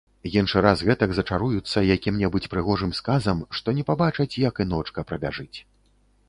Іншы 0.37 0.61
раз 0.65 0.79
гэтак 0.87 1.11
зачаруюцца 1.17 1.83
якім-небудзь 1.95 2.51
прыгожым 2.53 2.95
сказам, 3.01 3.45
што 3.59 3.77
не 3.81 3.87
пабачаць, 3.91 4.29
як 4.49 4.55
і 4.65 4.69
ночка 4.73 5.07
прабяжыць. 5.13 5.57